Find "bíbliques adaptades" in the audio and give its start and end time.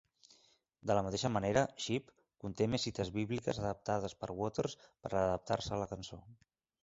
3.19-4.17